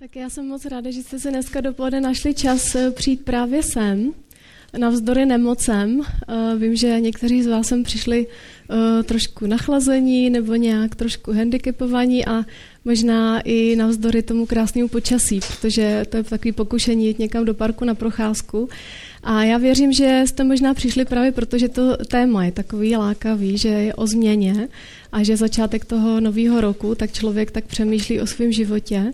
[0.00, 3.62] Tak já jsem moc ráda, že jste se dneska dopoledne našli čas eh, přijít právě
[3.62, 4.12] sem,
[4.78, 6.02] navzdory nemocem.
[6.28, 12.26] Eh, vím, že někteří z vás sem přišli eh, trošku nachlazení nebo nějak trošku handicapovaní
[12.26, 12.44] a
[12.84, 17.84] možná i navzdory tomu krásnému počasí, protože to je takový pokušení jít někam do parku
[17.84, 18.68] na procházku.
[19.22, 23.58] A já věřím, že jste možná přišli právě proto, že to téma je takový lákavý,
[23.58, 24.68] že je o změně
[25.12, 29.12] a že začátek toho nového roku, tak člověk tak přemýšlí o svém životě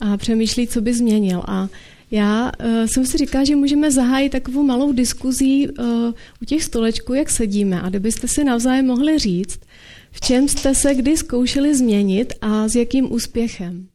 [0.00, 1.42] a přemýšlí, co by změnil.
[1.46, 1.68] A
[2.10, 5.84] já uh, jsem si říkala, že můžeme zahájit takovou malou diskuzí uh,
[6.42, 7.82] u těch stolečků, jak sedíme.
[7.82, 9.60] A kdybyste si navzájem mohli říct,
[10.12, 13.86] v čem jste se kdy zkoušeli změnit a s jakým úspěchem?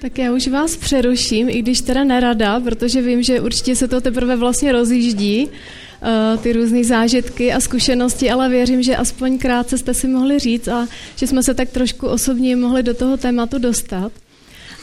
[0.00, 4.00] Tak já už vás přeruším, i když teda nerada, protože vím, že určitě se to
[4.00, 5.48] teprve vlastně rozjíždí,
[6.42, 10.88] ty různé zážitky a zkušenosti, ale věřím, že aspoň krátce jste si mohli říct a
[11.16, 14.12] že jsme se tak trošku osobně mohli do toho tématu dostat.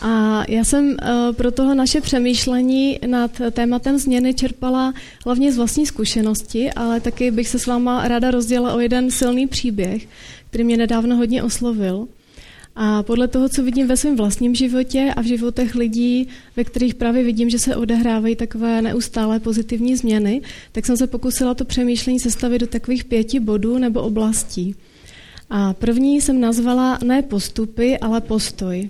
[0.01, 4.93] A já jsem uh, pro toho naše přemýšlení nad tématem změny čerpala
[5.25, 9.47] hlavně z vlastní zkušenosti, ale taky bych se s váma ráda rozdělila o jeden silný
[9.47, 10.07] příběh,
[10.49, 12.07] který mě nedávno hodně oslovil.
[12.79, 16.95] A podle toho, co vidím ve svém vlastním životě a v životech lidí, ve kterých
[16.95, 22.19] právě vidím, že se odehrávají takové neustále pozitivní změny, tak jsem se pokusila to přemýšlení
[22.19, 24.75] sestavit do takových pěti bodů nebo oblastí.
[25.49, 28.89] A první jsem nazvala ne postupy, ale postoj.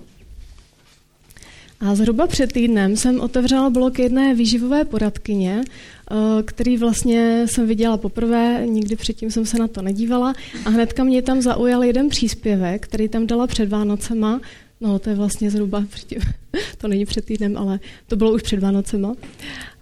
[1.79, 7.97] A zhruba před týdnem jsem otevřela blok jedné výživové poradkyně, eh, který vlastně jsem viděla
[7.97, 10.33] poprvé, nikdy předtím jsem se na to nedívala
[10.65, 14.41] a hnedka mě tam zaujal jeden příspěvek, který tam dala před Vánocema,
[14.81, 16.19] no to je vlastně zhruba, předtím,
[16.77, 19.15] to není před týdnem, ale to bylo už před Vánocema.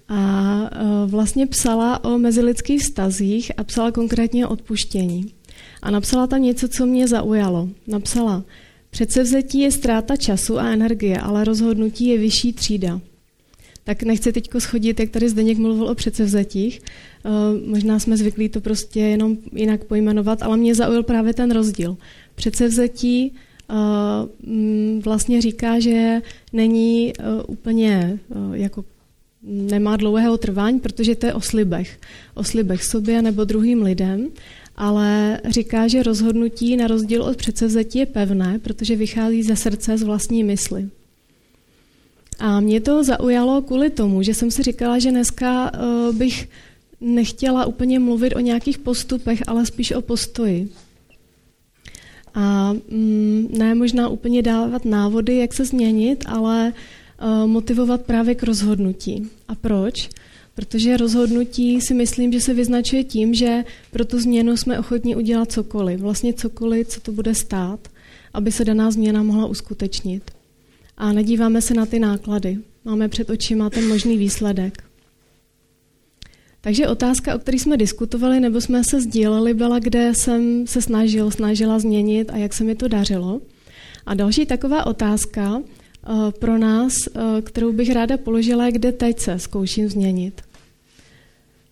[0.10, 5.32] A eh, vlastně psala o mezilidských vztazích a psala konkrétně o odpuštění.
[5.82, 7.70] A napsala tam něco, co mě zaujalo.
[7.88, 8.44] Napsala,
[8.96, 13.02] Předsevzetí je ztráta času a energie, ale rozhodnutí je vyšší třída.
[13.84, 16.82] Tak nechci teď schodit, jak tady Zdeněk mluvil o předsevzetích.
[16.82, 17.30] Eh,
[17.68, 21.98] možná jsme zvyklí to prostě jenom jinak pojmenovat, ale mě zaujal právě ten rozdíl.
[22.36, 23.34] Předsevzetí
[23.70, 23.74] eh,
[25.04, 26.22] vlastně říká, že
[26.54, 28.20] není eh, úplně
[28.54, 28.86] jako
[29.46, 32.00] nemá dlouhého trvání, protože to je o slibech.
[32.34, 34.30] O slibech sobě nebo druhým lidem
[34.78, 40.04] ale říká, že rozhodnutí na rozdíl od předsevzetí je pevné, protože vychází ze srdce z
[40.04, 40.90] vlastní mysli.
[42.40, 46.50] A mě to zaujalo kvůli tomu, že jsem si říkala, že dneska uh, bych
[47.02, 50.70] nechtěla úplně mluvit o nějakých postupech, ale spíš o postoji.
[52.34, 56.80] A mm, ne možná úplně dávat návody, jak se změnit, ale uh,
[57.46, 59.30] motivovat právě k rozhodnutí.
[59.48, 60.10] A proč?
[60.56, 65.52] Protože rozhodnutí si myslím, že se vyznačuje tím, že pro tu změnu jsme ochotní udělat
[65.52, 67.80] cokoliv, vlastně cokoliv, co to bude stát,
[68.34, 70.32] aby se daná změna mohla uskutečnit.
[70.98, 72.58] A nedíváme se na ty náklady.
[72.86, 74.84] Máme před očima ten možný výsledek.
[76.62, 81.32] Takže otázka, o které jsme diskutovali nebo jsme se sdíleli, byla, kde jsem se snažil,
[81.32, 83.42] snažila změnit a jak se mi to dařilo.
[84.06, 85.85] A další taková otázka eh,
[86.40, 90.42] pro nás, eh, kterou bych ráda položila, kde teď se zkouším změnit.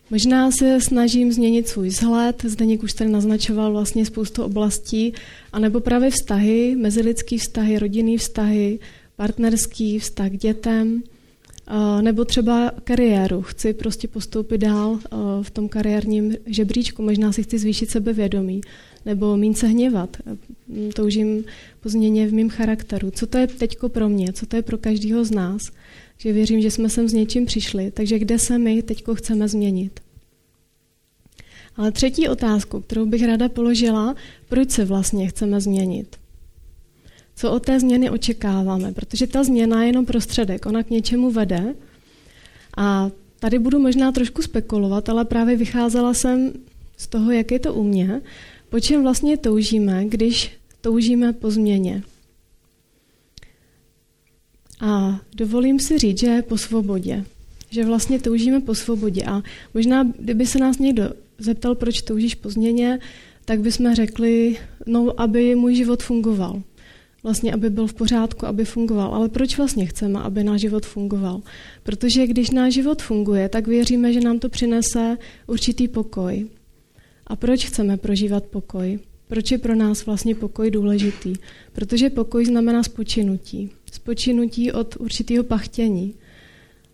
[0.09, 5.13] Možná se snažím změnit svůj vzhled, Zdeněk už tady naznačoval vlastně spoustu oblastí,
[5.53, 8.79] anebo právě vztahy, mezilidský vztahy, rodinný vztahy,
[9.15, 11.03] partnerský vztah k dětem,
[12.01, 13.41] nebo třeba kariéru.
[13.41, 14.99] Chci prostě postoupit dál
[15.41, 18.61] v tom kariérním žebříčku, možná si chci zvýšit sebevědomí,
[19.05, 20.17] nebo mín se hněvat.
[20.93, 21.43] Toužím
[21.81, 23.11] po změně v mém charakteru.
[23.11, 25.71] Co to je teďko pro mě, co to je pro každého z nás?
[26.17, 29.99] Že věřím, že jsme sem s něčím přišli, takže kde se my teďko chceme změnit?
[31.75, 34.15] Ale třetí otázku, kterou bych ráda položila,
[34.49, 36.15] proč se vlastně chceme změnit?
[37.35, 38.93] Co od té změny očekáváme?
[38.93, 41.75] Protože ta změna je jenom prostředek, ona k něčemu vede.
[42.77, 46.53] A tady budu možná trošku spekulovat, ale právě vycházela jsem
[46.97, 48.21] z toho, jak je to u mě,
[48.69, 52.03] po čem vlastně toužíme, když toužíme po změně.
[54.79, 57.25] A dovolím si říct, že po svobodě.
[57.69, 59.23] Že vlastně toužíme po svobodě.
[59.23, 59.41] A
[59.73, 62.99] možná, kdyby se nás někdo zeptal, proč toužíš po změně,
[63.45, 66.61] tak bychom řekli, no, aby můj život fungoval.
[67.23, 69.15] Vlastně, aby byl v pořádku, aby fungoval.
[69.15, 71.41] Ale proč vlastně chceme, aby náš život fungoval?
[71.83, 75.17] Protože když náš život funguje, tak věříme, že nám to přinese
[75.47, 76.45] určitý pokoj.
[77.27, 78.99] A proč chceme prožívat pokoj?
[79.27, 81.33] Proč je pro nás vlastně pokoj důležitý?
[81.73, 83.69] Protože pokoj znamená spočinutí.
[83.91, 86.13] Spočinutí od určitého pachtění.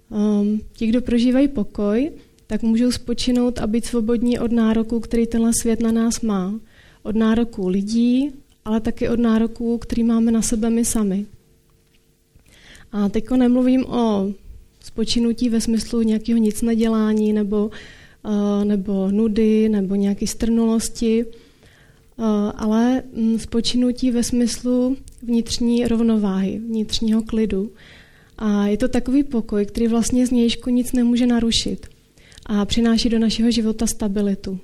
[0.10, 2.12] Um, ti, kdo prožívají pokoj,
[2.48, 6.60] tak můžou spočinout a být svobodní od nároku, který tenhle svět na nás má,
[7.04, 8.32] od nároků lidí,
[8.70, 11.26] ale taky od nároků, který máme na sebe my sami.
[12.92, 14.34] A teď nemluvím o
[14.80, 17.72] spočinutí ve smyslu nějakého nic nedělání nebo,
[18.26, 22.26] uh, nebo nudy nebo nějaké strnulosti, uh,
[22.56, 27.72] ale mm, spočinutí ve smyslu vnitřní rovnováhy, vnitřního klidu.
[28.38, 31.88] A je to takový pokoj, který vlastně z nějšku nic nemůže narušit
[32.46, 34.60] a přináší do našeho života stabilitu.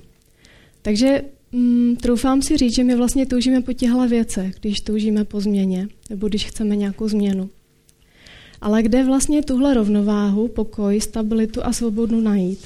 [0.82, 1.22] Takže
[1.56, 5.88] mm, troufám si říct, že my vlastně toužíme po těchto věcech, když toužíme po změně
[6.10, 7.50] nebo když chceme nějakou změnu.
[8.62, 12.60] Ale kde vlastně tuhle rovnováhu, pokoj, stabilitu a svobodu najít?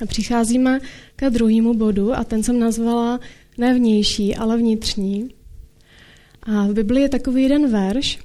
[0.00, 0.80] A přicházíme
[1.16, 3.20] ke druhému bodu a ten jsem nazvala
[3.58, 5.28] ne vnější, ale vnitřní.
[6.42, 8.18] A v Biblii je takový jeden verš,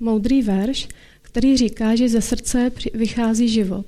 [0.00, 0.88] moudrý verš,
[1.22, 3.86] který říká, že ze srdce vychází život.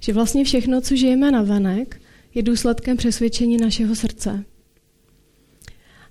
[0.00, 2.00] Že vlastně všechno, co žijeme na venek,
[2.34, 4.44] je důsledkem přesvědčení našeho srdce.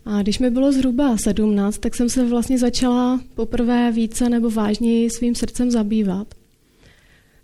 [0.06, 5.10] A když mi bylo zhruba 17, tak jsem se vlastně začala poprvé více nebo vážněji
[5.10, 6.28] svým srdcem zabývat.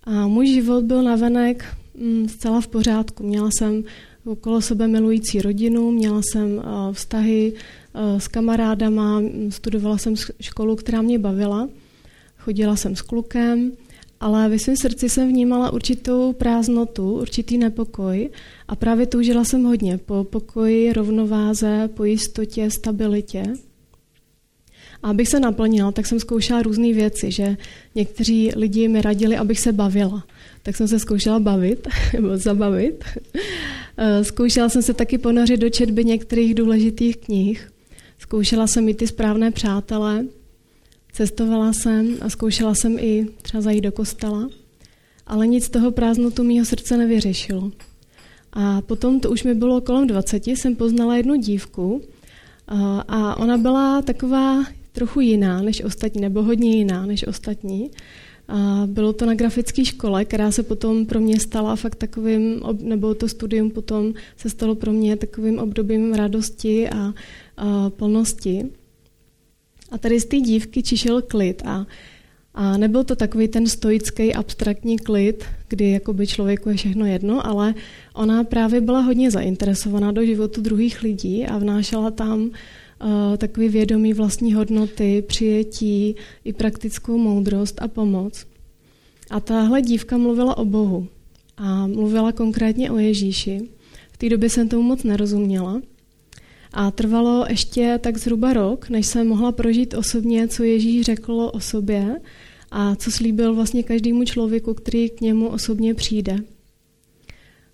[0.03, 1.65] A můj život byl navenek
[1.97, 3.23] mm, zcela v pořádku.
[3.23, 3.83] Měla jsem
[4.25, 11.01] okolo sebe milující rodinu, měla jsem uh, vztahy uh, s kamarádama, studovala jsem školu, která
[11.01, 11.69] mě bavila,
[12.37, 13.71] chodila jsem s klukem,
[14.23, 18.29] ale ve svém srdci jsem vnímala určitou prázdnotu, určitý nepokoj
[18.67, 23.43] a právě toužila jsem hodně po pokoji, rovnováze, po jistotě, stabilitě.
[25.03, 27.57] A abych se naplnila, tak jsem zkoušela různé věci, že
[27.95, 30.23] někteří lidi mi radili, abych se bavila.
[30.63, 33.03] Tak jsem se zkoušela bavit, nebo zabavit.
[33.97, 37.69] Eh, zkoušela jsem se taky ponořit do četby některých důležitých knih.
[38.19, 40.25] Zkoušela jsem i ty správné přátele,
[41.13, 44.49] Cestovala jsem a zkoušela jsem i třeba zajít do kostela,
[45.27, 47.71] ale nic z toho prázdnotu mýho srdce nevyřešilo.
[48.53, 52.01] A potom, to už mi bylo kolem 20, jsem poznala jednu dívku
[53.07, 57.91] a ona byla taková trochu jiná než ostatní, nebo hodně jiná než ostatní.
[58.47, 63.15] A bylo to na grafické škole, která se potom pro mě stala fakt takovým, nebo
[63.15, 67.13] to studium potom se stalo pro mě takovým obdobím radosti a,
[67.57, 68.69] a plnosti.
[69.93, 71.85] A tady z té dívky čišel klid a,
[72.53, 77.73] a nebyl to takový ten stoický, abstraktní klid, kdy jakoby člověku je všechno jedno, ale
[78.13, 82.49] ona právě byla hodně zainteresovaná do životu druhých lidí a vnášela tam uh,
[83.37, 88.45] takový vědomí vlastní hodnoty, přijetí i praktickou moudrost a pomoc.
[89.29, 91.07] A tahle dívka mluvila o Bohu
[91.57, 93.61] a mluvila konkrétně o Ježíši.
[94.11, 95.81] V té době jsem tomu moc nerozuměla,
[96.73, 101.59] a trvalo ještě tak zhruba rok, než jsem mohla prožít osobně, co Ježíš řekl o
[101.59, 102.21] sobě
[102.71, 106.37] a co slíbil vlastně každému člověku, který k němu osobně přijde.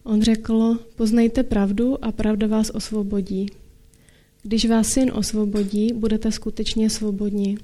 [0.04, 3.48] On řekl, poznejte pravdu a pravda vás osvobodí.
[4.44, 7.58] Když vás syn osvobodí, budete skutečně svobodní.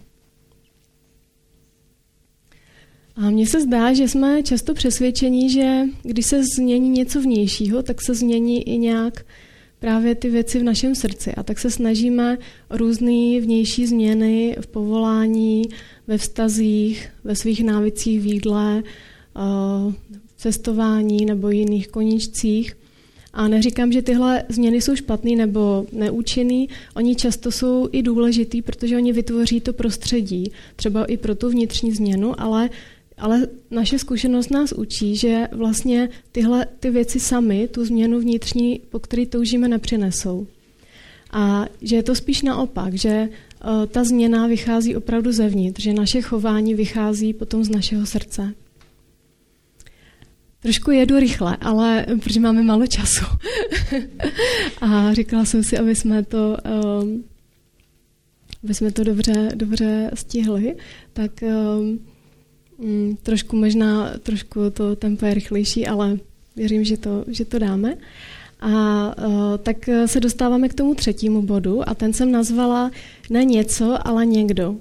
[3.15, 8.01] A mně se zdá, že jsme často přesvědčeni, že když se změní něco vnějšího, tak
[8.01, 9.25] se změní i nějak
[9.85, 11.31] právě ty věci v našem srdci.
[11.31, 12.37] A tak se snažíme
[12.69, 15.61] různé vnější změny v povolání,
[16.07, 19.39] ve vztazích, ve svých návicích v jídle, eh,
[20.11, 22.77] v cestování nebo jiných koníčcích.
[23.33, 28.95] A neříkám, že tyhle změny jsou špatný nebo neúčinný, oni často jsou i důležitý, protože
[28.95, 32.69] oni vytvoří to prostředí, třeba i pro tu vnitřní změnu, ale
[33.17, 38.99] ale naše zkušenost nás učí, že vlastně tyhle ty věci sami tu změnu vnitřní, po
[38.99, 40.47] který toužíme, nepřinesou.
[41.31, 46.21] A že je to spíš naopak, že uh, ta změna vychází opravdu zevnitř, že naše
[46.21, 48.53] chování vychází potom z našeho srdce.
[50.59, 53.25] Trošku jedu rychle, ale protože máme málo času.
[54.81, 56.57] a říkala jsem si, aby jsme to,
[57.01, 57.23] um,
[58.63, 60.75] aby jsme to dobře, dobře stihli,
[61.13, 61.99] tak um,
[62.79, 66.17] Mm, trošku možná, trošku to tempo je rychlejší, ale
[66.55, 67.97] věřím, že to, že to dáme.
[68.59, 68.71] A
[69.17, 72.91] uh, tak se dostáváme k tomu třetímu bodu a ten jsem nazvala
[73.29, 74.75] ne něco, ale někdo.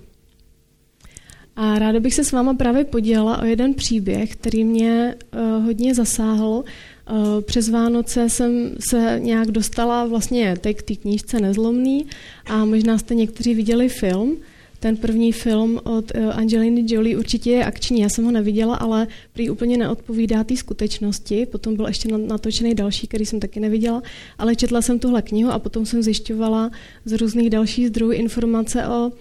[1.56, 5.94] A ráda bych se s váma právě podělila o jeden příběh, který mě uh, hodně
[5.94, 6.64] zasáhl.
[7.10, 12.06] Uh, přes Vánoce jsem se nějak dostala vlastně teď k té knížce Nezlomný
[12.46, 14.36] a možná jste někteří viděli film,
[14.84, 19.06] ten první film od eh, Angeliny Jolie určitě je akční, já jsem ho neviděla, ale
[19.32, 21.46] prý úplně neodpovídá té skutečnosti.
[21.46, 24.02] Potom byl ještě natočený další, který jsem taky neviděla,
[24.38, 26.70] ale četla jsem tuhle knihu a potom jsem zjišťovala
[27.04, 29.12] z různých dalších zdrojů informace o,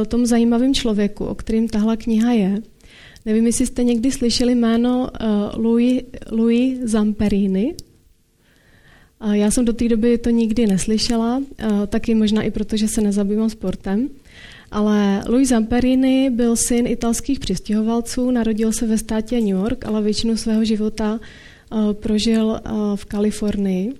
[0.00, 2.62] o tom zajímavém člověku, o kterým tahle kniha je.
[3.26, 7.74] Nevím, jestli jste někdy slyšeli jméno uh, Louis, Louis Zamperini.
[9.32, 11.42] Já jsem do té doby to nikdy neslyšela,
[11.86, 14.08] taky možná i proto, že se nezabývám sportem.
[14.70, 20.36] Ale Louis Zamperini byl syn italských přistěhovalců, narodil se ve státě New York, ale většinu
[20.36, 21.20] svého života
[21.92, 22.60] prožil
[22.94, 23.94] v Kalifornii.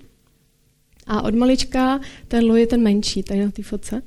[1.07, 4.01] A od malička, ten Louis je ten menší, tady na té fotce,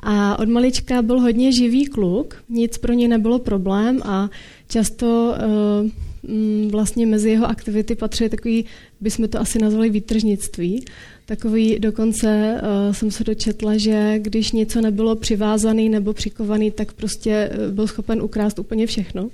[0.00, 4.30] a od malička byl hodně živý kluk, nic pro ně nebylo problém a
[4.68, 8.64] často uh, vlastně mezi jeho aktivity patří takový,
[9.00, 10.84] bychom to asi nazvali výtržnictví.
[11.26, 17.50] Takový dokonce uh, jsem se dočetla, že když něco nebylo přivázaný nebo přikovaný, tak prostě
[17.70, 19.28] byl schopen ukrást úplně všechno.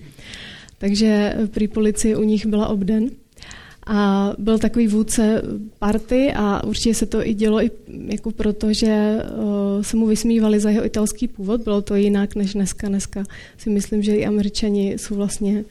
[0.79, 3.11] Takže při policii u nich byla obden.
[3.87, 5.43] A byl takový vůdce
[5.79, 7.71] party a určitě se to i dělo i
[8.07, 11.61] jako proto, že uh, se mu vysmívali za jeho italský původ.
[11.61, 12.89] Bylo to jinak než dneska.
[12.89, 13.25] Dneska
[13.59, 15.65] si myslím, že i američani jsou vlastně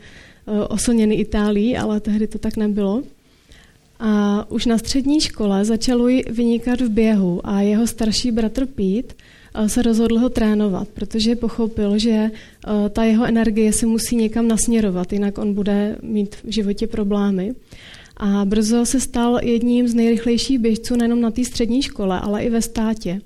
[0.45, 3.03] uh, oslněni Itálií, ale tehdy to tak nebylo.
[3.99, 9.15] A už na střední škole začal vynikat v běhu a jeho starší bratr Pete
[9.67, 12.31] se rozhodl ho trénovat, protože pochopil, že
[12.89, 17.53] ta jeho energie se musí někam nasměrovat, jinak on bude mít v životě problémy.
[18.17, 22.49] A brzo se stal jedním z nejrychlejších běžců nejenom na té střední škole, ale i
[22.49, 23.21] ve státě.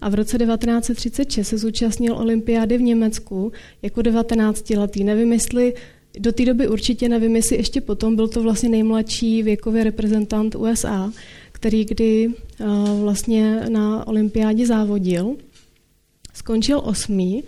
[0.00, 5.04] A v roce 1936 se zúčastnil olympiády v Německu jako 19-letý.
[5.04, 5.74] Nevím, jestli
[6.18, 11.12] do té doby určitě nevím, jestli ještě potom byl to vlastně nejmladší věkový reprezentant USA,
[11.52, 15.36] který kdy uh, vlastně na olympiádě závodil.
[16.34, 17.44] Skončil osmý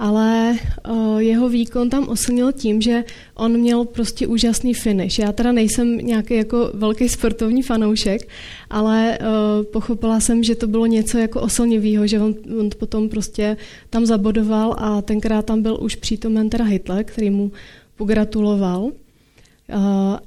[0.00, 0.56] ale
[0.88, 3.04] uh, jeho výkon tam oslnil tím, že
[3.34, 5.18] on měl prostě úžasný finish.
[5.18, 8.28] Já teda nejsem nějaký jako velký sportovní fanoušek,
[8.70, 13.56] ale uh, pochopila jsem, že to bylo něco jako oslnivého, že on, on potom prostě
[13.90, 17.52] tam zabodoval a tenkrát tam byl už přítomen teda Hitler, který mu
[18.00, 18.92] pogratuloval, uh,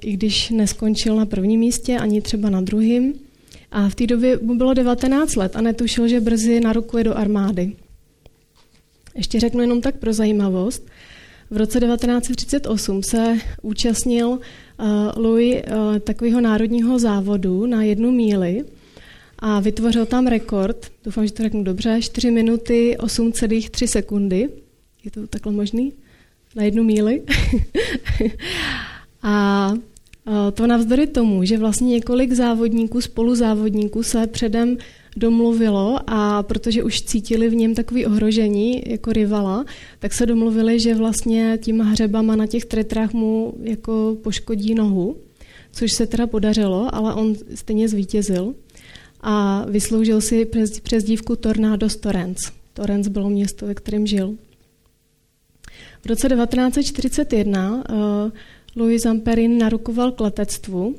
[0.00, 3.12] i když neskončil na prvním místě, ani třeba na druhém.
[3.70, 7.72] A v té době mu bylo 19 let a netušil, že brzy narukuje do armády.
[9.14, 10.86] Ještě řeknu jenom tak pro zajímavost.
[11.50, 14.38] V roce 1938 se účastnil uh,
[15.16, 18.64] Louis uh, takového národního závodu na jednu míli
[19.38, 24.48] a vytvořil tam rekord, doufám, že to řeknu dobře, 4 minuty 8,3 sekundy.
[25.04, 25.92] Je to takhle možný?
[26.56, 27.22] Na jednu míli.
[29.22, 29.72] a
[30.26, 34.76] uh, to navzdory tomu, že vlastně několik závodníků, spoluzávodníků se předem
[35.16, 39.64] domluvilo a protože už cítili v něm takový ohrožení jako rivala,
[39.98, 45.16] tak se domluvili, že vlastně tím hřebama na těch tretrách mu jako poškodí nohu,
[45.72, 48.54] což se teda podařilo, ale on stejně zvítězil
[49.20, 52.38] a vysloužil si přes, přezdívku Tornados Torrens.
[52.74, 54.34] Torrens bylo město, ve kterém žil.
[56.04, 58.30] V roce 1941 uh, eh,
[58.76, 60.94] Louis Zamperin narukoval k letectvu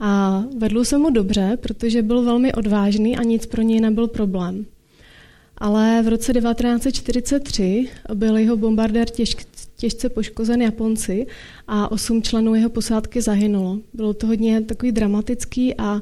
[0.00, 4.66] a vedl se mu dobře, protože byl velmi odvážný a nic pro něj nebyl problém.
[5.56, 9.36] Ale v roce 1943 byl jeho bombardér těž,
[9.76, 11.26] těžce poškozen Japonci
[11.68, 13.78] a osm členů jeho posádky zahynulo.
[13.94, 16.00] Bylo to hodně takový dramatický a,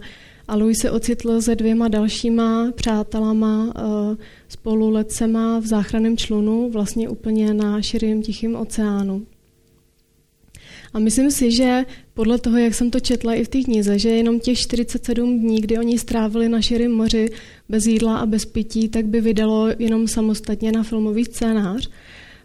[0.49, 4.17] a Louis se ocitl se dvěma dalšíma přátelama uh,
[4.49, 9.27] spoluletcema v záchranném člunu, vlastně úplně na širým tichým oceánu.
[10.93, 11.85] A myslím si, že
[12.15, 15.61] podle toho, jak jsem to četla i v té knize, že jenom těch 47 dní,
[15.61, 17.29] kdy oni strávili na širém moři
[17.69, 21.91] bez jídla a bez pití, tak by vydalo jenom samostatně na filmový scénář,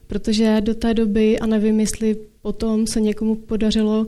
[0.07, 4.07] protože do té doby, a nevím, jestli potom se někomu podařilo,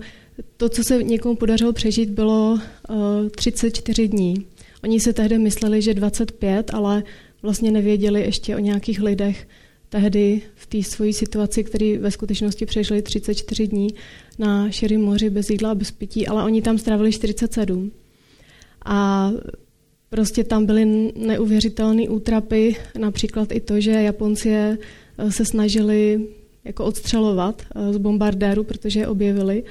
[0.58, 2.60] to, co se někomu podařilo přežít, bylo
[2.90, 2.98] uh,
[3.36, 4.46] 34 dní.
[4.84, 7.04] Oni si tehdy mysleli, že 25, ale
[7.42, 9.48] vlastně nevěděli ještě o nějakých lidech,
[9.90, 13.88] tehdy v té svojí situaci, který ve skutečnosti přežili 34 dní
[14.40, 17.92] na širém moři bez jídla a bez pití, ale oni tam strávili 47.
[18.86, 19.32] A
[20.10, 24.78] prostě tam byly neuvěřitelné útrapy, například i to, že Japonci eh,
[25.30, 26.28] se snažili
[26.66, 29.64] jako odstřelovat eh, z bombardéru, protože je objevili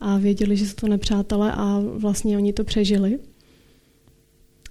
[0.00, 3.18] a věděli, že jsou to nepřátelé a vlastně oni to přežili.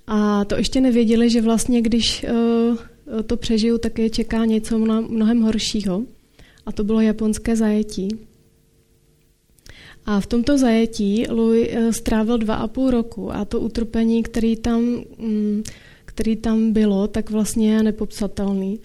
[0.07, 4.77] A to ještě nevěděli, že vlastně když eh, to přežiju, tak je čeká něco
[5.09, 6.03] mnohem horšího.
[6.65, 8.09] A to bylo japonské zajetí.
[10.05, 14.55] A v tomto zajetí Louis eh, strávil dva a půl roku a to utrpení, který
[14.55, 14.81] tam,
[15.17, 15.63] mm,
[16.05, 18.79] který tam bylo, tak vlastně je nepopsatelný.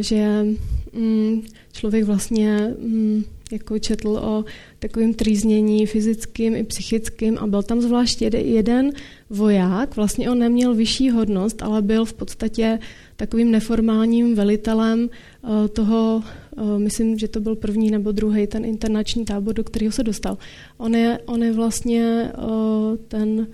[0.00, 0.46] Že
[0.92, 4.44] mm, člověk vlastně mm, jako četl o
[4.78, 8.92] takovém trýznění fyzickým i psychickým a byl tam zvlášť jeden
[9.30, 12.78] voják, vlastně on neměl vyšší hodnost, ale byl v podstatě
[13.16, 19.24] takovým neformálním velitelem eh, toho, eh, myslím, že to byl první nebo druhý ten internační
[19.24, 20.38] tábor, do kterého se dostal.
[20.76, 23.46] On je, on je vlastně eh, ten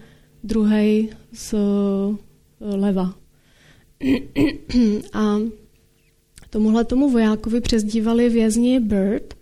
[0.44, 1.54] druhý z
[2.60, 3.14] leva.
[5.12, 5.38] A
[6.50, 9.34] tomuhle tomu vojákovi přezdívali vězni Bird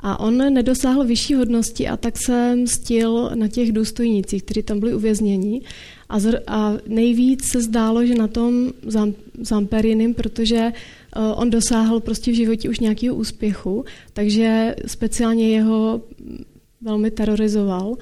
[0.00, 4.94] a on nedosáhl vyšší hodnosti a tak se mstil na těch důstojnících, kteří tam byli
[4.94, 5.62] uvězněni.
[6.08, 8.70] A, zr- a nejvíc se zdálo, že na tom
[9.40, 10.72] Zamperinem, protože
[11.16, 16.02] uh, on dosáhl prostě v životě už nějakého úspěchu, takže speciálně jeho
[16.80, 17.94] velmi terorizoval.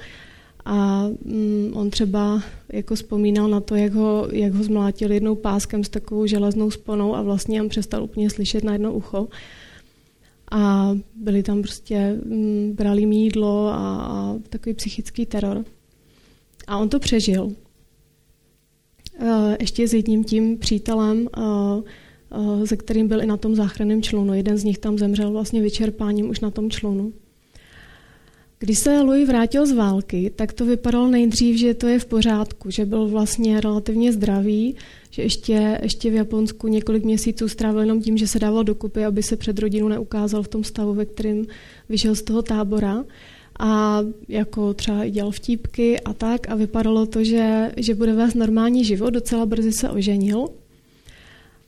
[0.65, 5.83] A mm, on třeba jako vzpomínal na to, jak ho, jak ho zmlátil jednou páskem
[5.83, 9.27] s takovou železnou sponou a vlastně on přestal úplně slyšet na jedno ucho.
[10.51, 15.65] A byli tam prostě, mm, brali mý jídlo a, a takový psychický teror.
[16.67, 17.51] A on to přežil.
[19.19, 21.41] E, ještě s jedním tím přítelem, e,
[22.63, 24.33] e, se kterým byl i na tom záchranném člunu.
[24.33, 27.13] Jeden z nich tam zemřel vlastně vyčerpáním už na tom člunu.
[28.59, 32.71] Když se Louis vrátil z války, tak to vypadalo nejdřív, že to je v pořádku,
[32.71, 34.75] že byl vlastně relativně zdravý,
[35.11, 39.23] že ještě, ještě v Japonsku několik měsíců strávil jenom tím, že se dával dokupy, aby
[39.23, 41.45] se před rodinu neukázal v tom stavu, ve kterém
[41.89, 43.03] vyšel z toho tábora.
[43.59, 48.33] A jako třeba i dělal vtípky a tak a vypadalo to, že, že bude vést
[48.33, 50.47] normální život, docela brzy se oženil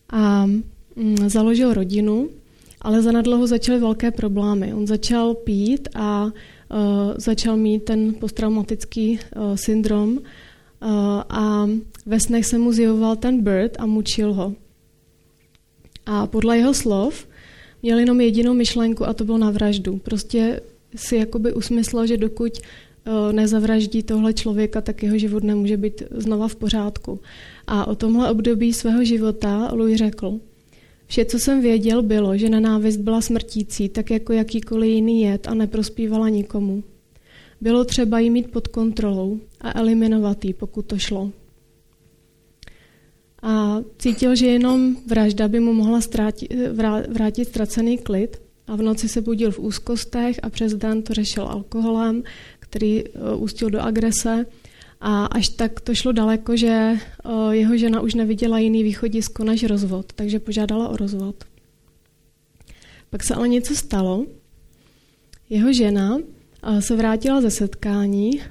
[0.09, 2.29] a mm, založil rodinu,
[2.81, 4.73] ale zanedlouho začaly velké problémy.
[4.73, 6.31] On začal pít a
[7.17, 10.19] začal mít ten posttraumatický uh, syndrom uh,
[11.29, 11.69] a
[12.05, 14.53] ve snech se mu zjevoval ten bird a mučil ho.
[16.05, 17.27] A podle jeho slov
[17.81, 19.97] měl jenom jedinou myšlenku a to bylo na vraždu.
[19.97, 20.61] Prostě
[20.95, 22.59] si jakoby usmyslel, že dokud
[23.31, 27.19] nezavraždí tohle člověka, tak jeho život nemůže být znova v pořádku.
[27.67, 30.39] A o tomhle období svého života Louis řekl,
[31.09, 35.53] Vše, co jsem věděl, bylo, že nenávist byla smrtící, tak jako jakýkoliv jiný jed a
[35.53, 36.83] neprospívala nikomu.
[37.61, 41.31] Bylo třeba ji mít pod kontrolou a eliminovat ji, pokud to šlo.
[43.41, 46.51] A cítil, že jenom vražda by mu mohla ztrátit,
[47.07, 51.43] vrátit ztracený klid a v noci se budil v úzkostech a přes den to řešil
[51.43, 52.23] alkoholem,
[52.59, 54.45] který eh, ústil do agrese
[54.99, 56.97] a až tak to šlo daleko, že
[57.51, 61.43] jeho žena už neviděla jiný východisko než rozvod, takže požádala o rozvod.
[63.09, 64.25] Pak se ale něco stalo.
[65.49, 66.17] Jeho žena
[66.79, 68.41] se vrátila ze setkání,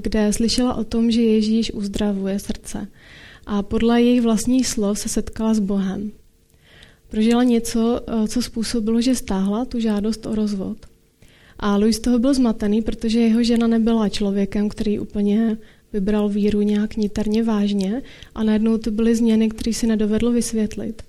[0.00, 2.88] kde slyšela o tom, že Ježíš uzdravuje srdce.
[3.46, 6.12] A podle jejich vlastních slov se setkala s Bohem.
[7.08, 10.78] Prožila něco, co způsobilo, že stáhla tu žádost o rozvod.
[11.62, 15.58] A Louis toho byl zmatený, protože jeho žena nebyla člověkem, který úplně
[15.92, 18.02] vybral víru nějak niterně vážně
[18.34, 21.02] a najednou to byly změny, které si nedovedlo vysvětlit.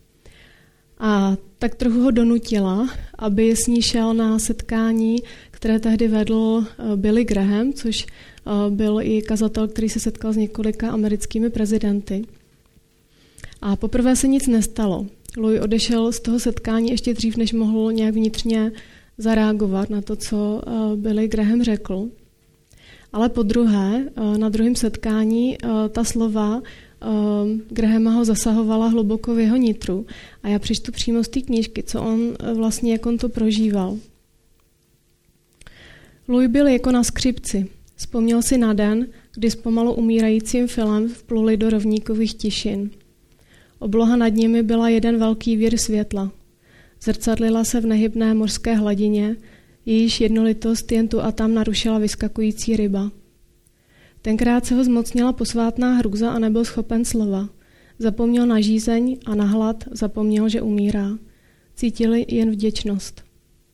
[0.99, 5.17] A tak trochu ho donutila, aby s ní šel na setkání,
[5.51, 10.37] které tehdy vedl eh, Billy Graham, což eh, byl i kazatel, který se setkal s
[10.37, 12.25] několika americkými prezidenty.
[13.61, 15.05] A poprvé se nic nestalo.
[15.37, 18.71] Louis odešel z toho setkání ještě dřív, než mohl nějak vnitřně
[19.17, 22.09] zareagovat na to, co eh, Billy Graham řekl.
[23.13, 26.61] Ale po druhé, eh, na druhém setkání, eh, ta slova
[27.69, 30.05] Grahama ho zasahovala hluboko v jeho nitru.
[30.43, 33.97] A já přečtu přímo z té knížky, co on vlastně, jak on to prožíval.
[36.27, 37.67] Louis byl jako na skřipci.
[37.95, 42.89] Vzpomněl si na den, kdy s pomalu umírajícím filem vpluli do rovníkových tišin.
[43.79, 46.31] Obloha nad nimi byla jeden velký vír světla.
[47.03, 49.35] Zrcadlila se v nehybné mořské hladině,
[49.85, 53.11] jejíž jednolitost jen tu a tam narušila vyskakující ryba.
[54.21, 57.49] Tenkrát se ho zmocnila posvátná hrůza a nebyl schopen slova.
[57.99, 61.09] Zapomněl na žízeň a na hlad, zapomněl, že umírá.
[61.75, 63.23] Cítili jen vděčnost.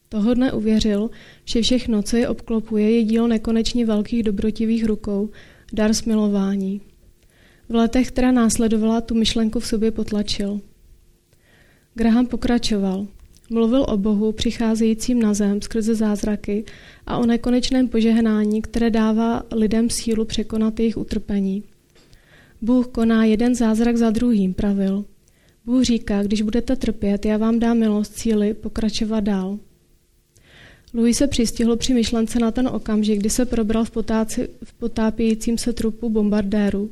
[0.10, 1.10] Toho dne uvěřil,
[1.46, 5.30] že všechno, co je obklopuje, je dílo nekonečně velkých dobrotivých rukou,
[5.74, 6.82] dar smilování.
[7.70, 10.62] V letech, která následovala, tu myšlenku v sobě potlačil.
[11.96, 13.08] Graham pokračoval.
[13.52, 16.66] Mluvil o Bohu přicházejícím na zem skrze zázraky
[17.08, 21.64] a o nekonečném požehnání, které dává lidem sílu překonat jejich utrpení.
[22.62, 25.06] Bůh koná jeden zázrak za druhým, pravil.
[25.66, 29.60] Bůh říká, když budete trpět, já vám dám milost síly pokračovat dál.
[30.94, 35.58] Louis se přistihl při myšlence na ten okamžik, kdy se probral v, potáci, v potápějícím
[35.58, 36.92] se trupu bombardéru.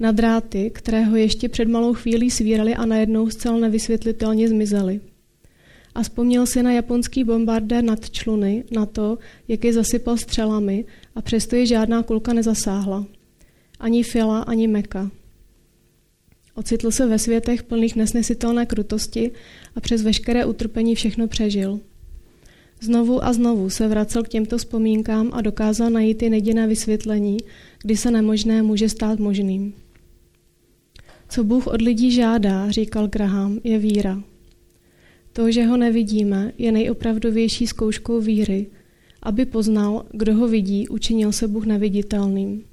[0.00, 5.00] Na dráty, které ho ještě před malou chvílí svírali a najednou zcela nevysvětlitelně zmizely
[5.98, 10.84] a vzpomněl si na japonský bombardér nad čluny, na to, jak je zasypal střelami
[11.14, 13.06] a přesto je žádná kulka nezasáhla.
[13.80, 15.10] Ani Fila, ani Meka.
[16.54, 19.30] Ocitl se ve světech plných nesnesitelné krutosti
[19.76, 21.80] a přes veškeré utrpení všechno přežil.
[22.80, 27.38] Znovu a znovu se vracel k těmto vzpomínkám a dokázal najít i jediné vysvětlení,
[27.82, 29.74] kdy se nemožné může stát možným.
[31.28, 34.22] Co Bůh od lidí žádá, říkal Graham, je víra.
[35.38, 38.66] To, že ho nevidíme, je nejopravdovější zkouškou víry,
[39.22, 42.64] aby poznal, kdo ho vidí, učinil se Bůh neviditelným.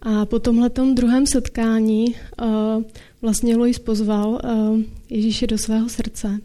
[0.00, 2.82] A po tomhletom druhém setkání uh,
[3.22, 6.40] vlastně Lois pozval uh, Ježíše do svého srdce.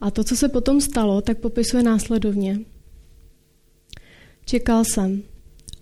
[0.00, 2.60] A to, co se potom stalo, tak popisuje následovně.
[4.44, 5.22] Čekal jsem.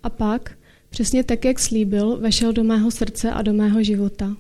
[0.03, 0.59] A pak,
[0.91, 4.37] přesně tak, jak slíbil, vešel do mého srdce a do mého života.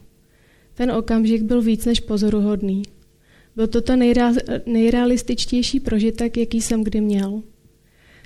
[0.78, 2.82] Ten okamžik byl víc než pozoruhodný.
[3.56, 3.96] Byl to
[4.66, 7.42] nejrealističtější prožitek, jaký jsem kdy měl.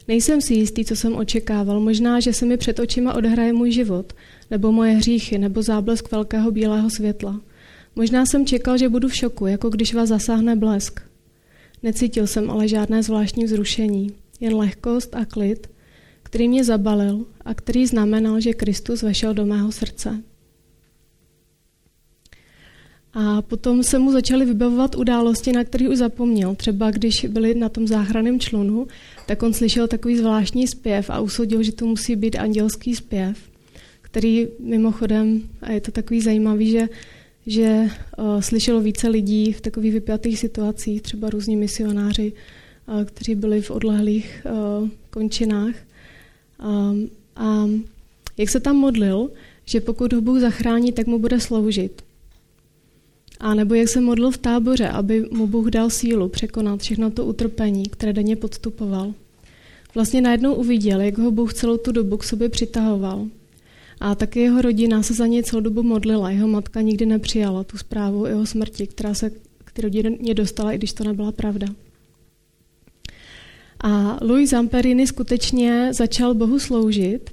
[0.08, 1.80] Nejsem si jistý, co jsem očekával.
[1.80, 4.12] Možná, že se mi před očima odhraje můj život,
[4.50, 7.40] nebo moje hříchy, nebo záblesk velkého bílého světla.
[7.96, 11.00] Možná jsem čekal, že budu v šoku, jako když vás zasáhne blesk.
[11.82, 14.10] Necítil jsem ale žádné zvláštní vzrušení,
[14.40, 15.70] jen lehkost a klid,
[16.22, 20.22] který mě zabalil a který znamenal, že Kristus vešel do mého srdce.
[23.14, 26.54] A potom se mu začaly vybavovat události, na které už zapomněl.
[26.54, 28.86] Třeba když byli na tom záchranném člunu,
[29.26, 33.38] tak on slyšel takový zvláštní zpěv a usoudil, že to musí být andělský zpěv,
[34.02, 36.88] který mimochodem, a je to takový zajímavý, že,
[37.46, 42.32] že uh, slyšelo více lidí v takových vypjatých situacích, třeba různí misionáři,
[42.88, 45.74] uh, kteří byli v odlehlých uh, končinách.
[46.64, 47.68] Um, a
[48.36, 49.30] jak se tam modlil,
[49.64, 52.02] že pokud ho Bůh zachrání, tak mu bude sloužit.
[53.42, 57.24] A nebo jak se modlil v táboře, aby mu Bůh dal sílu překonat všechno to
[57.24, 59.14] utrpení, které denně podstupoval.
[59.94, 63.26] Vlastně najednou uviděl, jak ho Bůh celou tu dobu k sobě přitahoval.
[64.00, 66.30] A taky jeho rodina se za něj celou dobu modlila.
[66.30, 69.30] Jeho matka nikdy nepřijala tu zprávu o jeho smrti, která se
[69.64, 71.66] k té rodině dostala, i když to nebyla pravda.
[73.84, 77.30] A Louis Zamperini skutečně začal Bohu sloužit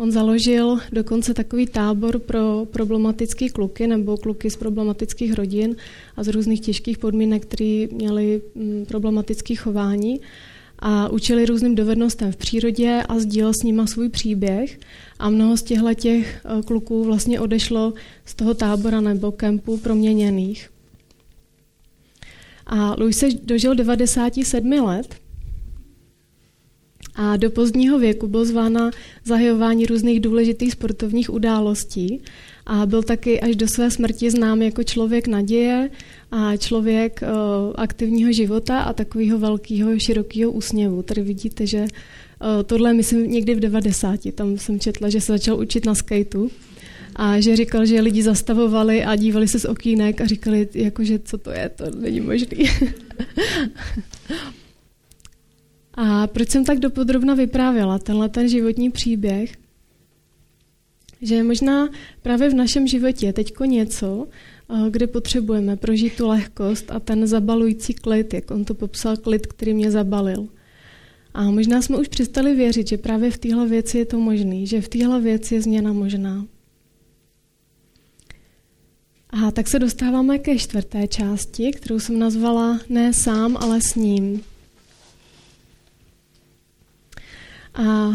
[0.00, 5.76] On založil dokonce takový tábor pro problematické kluky nebo kluky z problematických rodin
[6.16, 10.20] a z různých těžkých podmínek, které měli mm, problematické chování
[10.78, 14.78] a učili různým dovednostem v přírodě a sdílel s nima svůj příběh.
[15.18, 17.92] A mnoho z těchto těch eh, kluků vlastně odešlo
[18.24, 20.70] z toho tábora nebo kempu proměněných.
[22.66, 25.14] A Louis se dožil 97 let
[27.14, 28.90] a do pozdního věku byl zván na
[29.24, 32.20] zahajování různých důležitých sportovních událostí
[32.66, 35.90] a byl taky až do své smrti znám jako člověk naděje
[36.30, 37.28] a člověk uh,
[37.74, 41.02] aktivního života a takového velkého, širokého úsměvu.
[41.02, 41.86] Tady vidíte, že uh,
[42.66, 44.20] tohle myslím někdy v 90.
[44.34, 46.50] Tam jsem četla, že se začal učit na skateu
[47.16, 51.38] a že říkal, že lidi zastavovali a dívali se z okýnek a říkali, jakože co
[51.38, 52.58] to je, to není možný.
[55.94, 59.56] A proč jsem tak dopodrobna vyprávěla tenhle ten životní příběh?
[61.22, 61.88] Že možná
[62.22, 67.94] právě v našem životě teďko něco, eh, kde potřebujeme prožít tu lehkost a ten zabalující
[67.94, 70.48] klid, jak on to popsal, klid, který mě zabalil.
[71.34, 74.80] A možná jsme už přestali věřit, že právě v téhle věci je to možné, že
[74.80, 76.46] v téhle věci je změna možná.
[79.30, 84.42] A tak se dostáváme ke čtvrté části, kterou jsem nazvala Ne sám, ale s ním.
[87.80, 88.14] A uh,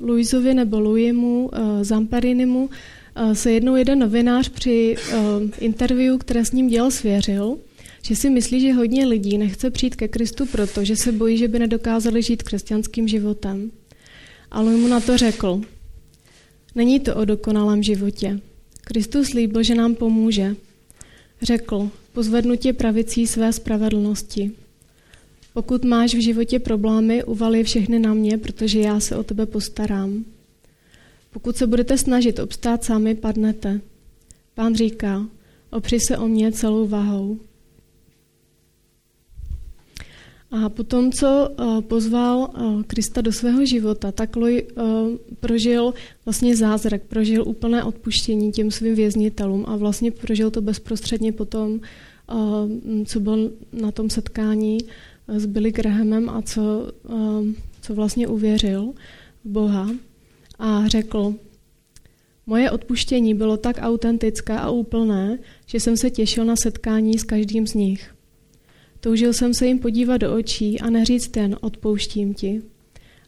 [0.00, 5.16] Luizovi nebo Louiemu uh, Zamperinimu uh, se jednou jeden novinář při uh,
[5.58, 7.58] interview, které s ním dělal, svěřil,
[8.02, 11.48] že si myslí, že hodně lidí nechce přijít ke Kristu proto, že se bojí, že
[11.48, 13.70] by nedokázali žít křesťanským životem.
[14.50, 15.60] A Louis mu na to řekl,
[16.74, 18.40] není to o dokonalém životě.
[18.84, 20.56] Kristus slíbil, že nám pomůže.
[21.42, 24.50] Řekl, pozvednutě pravicí své spravedlnosti.
[25.52, 29.46] Pokud máš v životě problémy, uval je všechny na mě, protože já se o tebe
[29.46, 30.24] postarám.
[31.30, 33.80] Pokud se budete snažit obstát sami, padnete.
[34.54, 35.26] Pán říká,
[35.70, 37.38] opři se o mě celou váhou.
[40.50, 44.82] A potom, co uh, pozval uh, Krista do svého života, tak Loj uh,
[45.40, 51.80] prožil vlastně zázrak, prožil úplné odpuštění těm svým věznitelům a vlastně prožil to bezprostředně potom,
[53.06, 54.78] co byl na tom setkání
[55.38, 58.92] s Billy Grahamem a co, um, co vlastně uvěřil
[59.44, 59.90] v Boha
[60.58, 61.34] a řekl,
[62.46, 67.66] moje odpuštění bylo tak autentické a úplné, že jsem se těšil na setkání s každým
[67.66, 68.14] z nich.
[69.00, 72.62] Toužil jsem se jim podívat do očí a neříct jen odpouštím ti,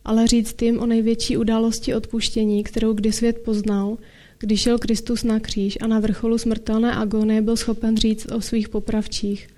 [0.05, 3.99] ale říct jim o největší události odpuštění, kterou kdy svět poznal,
[4.39, 8.69] když šel Kristus na kříž a na vrcholu smrtelné agonie byl schopen říct o svých
[8.69, 9.49] popravčích.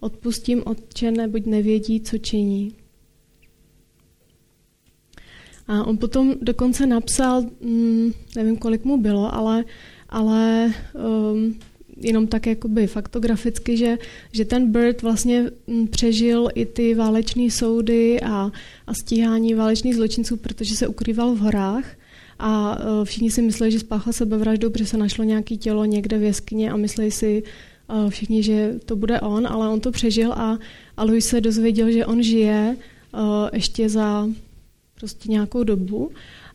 [0.00, 2.74] Odpustím otče, neboť nevědí, co činí.
[5.68, 9.64] A on potom dokonce napsal, mm, nevím, kolik mu bylo, ale,
[10.08, 10.72] ale
[11.32, 11.54] um,
[11.96, 13.98] jenom tak jakoby faktograficky, že,
[14.32, 18.50] že ten Bird vlastně mm, přežil i ty váleční soudy a,
[18.86, 21.84] a stíhání válečných zločinců, protože se ukrýval v horách
[22.38, 26.22] a uh, všichni si mysleli, že spáchal sebevraždu, protože se našlo nějaké tělo někde v
[26.22, 27.42] jeskyni a mysleli si
[28.08, 30.58] všichni, že to bude on, ale on to přežil a,
[30.96, 32.76] a Louis se dozvěděl, že on žije
[33.14, 33.20] uh,
[33.52, 34.28] ještě za
[34.94, 36.10] prostě nějakou dobu.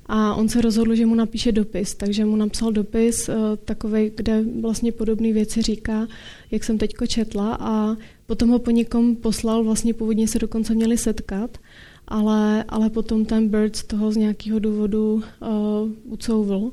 [0.06, 4.44] A on se rozhodl, že mu napíše dopis, takže mu napsal dopis uh, takový, kde
[4.62, 6.08] vlastně podobné věci říká,
[6.52, 7.58] jak jsem teďko četla.
[7.60, 7.96] A
[8.26, 11.58] potom ho po někom poslal, vlastně původně se dokonce měli setkat,
[12.08, 16.72] ale, ale potom ten Bird z toho z nějakého důvodu uh, ucouvl uh,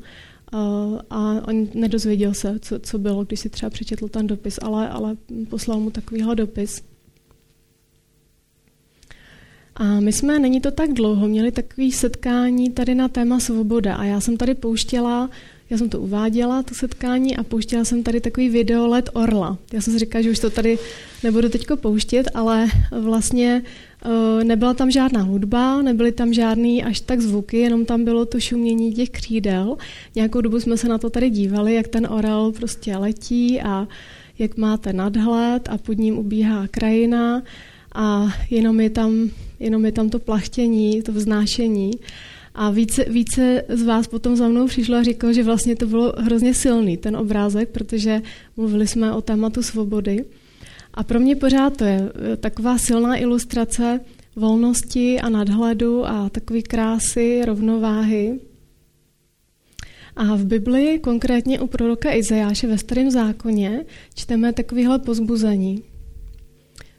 [1.10, 5.16] a on nedozvěděl se, co, co bylo, když si třeba přečetl ten dopis, ale, ale
[5.48, 6.82] poslal mu takovýhle dopis.
[9.74, 14.04] A my jsme, není to tak dlouho, měli takové setkání tady na téma svoboda a
[14.04, 15.30] já jsem tady pouštěla,
[15.70, 19.58] já jsem to uváděla, to setkání, a pouštěla jsem tady takový video let Orla.
[19.72, 20.78] Já jsem si říkala, že už to tady
[21.24, 22.68] nebudu teďko pouštět, ale
[23.00, 23.62] vlastně
[24.42, 28.94] nebyla tam žádná hudba, nebyly tam žádný až tak zvuky, jenom tam bylo to šumění
[28.94, 29.76] těch křídel.
[30.14, 33.88] Nějakou dobu jsme se na to tady dívali, jak ten orel prostě letí a
[34.38, 37.42] jak máte nadhled a pod ním ubíhá krajina
[37.94, 41.90] a jenom je tam, jenom je tam to plachtění, to vznášení.
[42.54, 46.12] A více, více z vás potom za mnou přišlo a říkalo, že vlastně to bylo
[46.16, 48.22] hrozně silný, ten obrázek, protože
[48.56, 50.24] mluvili jsme o tématu svobody.
[50.94, 54.00] A pro mě pořád to je eh, taková silná ilustrace
[54.36, 58.40] volnosti a nadhledu a takové krásy, rovnováhy.
[60.16, 65.82] A v Biblii, konkrétně u proroka Izajáše ve starém zákoně, čteme takovéhle pozbuzení.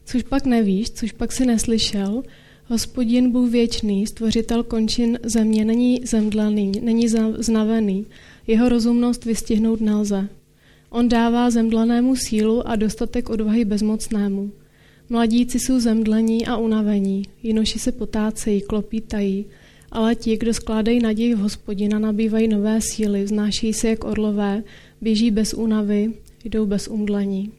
[0.06, 2.24] Což pak nevíš, což pak si neslyšel,
[2.66, 8.06] hospodin Bůh věčný, stvořitel končin země, není zemdlený, není znavený,
[8.48, 10.30] jeho rozumnost vystihnout nelze.
[10.94, 14.52] On dává zemdlenému sílu a dostatek odvahy bezmocnému.
[15.10, 19.46] Mladíci jsou zemdlení a unavení, jinoši se potácejí, klopítají,
[19.92, 24.64] ale ti, kdo skládají naději v hospodina, nabývají nové síly, vznáší se jak orlové,
[25.02, 26.14] běží bez únavy,
[26.46, 27.52] jdou bez umdlení.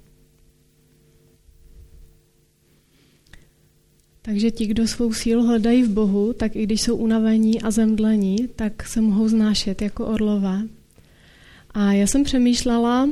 [4.23, 8.37] Takže ti, kdo svou sílu hledají v Bohu, tak i když jsou unavení a zemdlení,
[8.57, 10.62] tak se mohou znášet jako orlové.
[11.74, 13.10] A já jsem přemýšlela uh,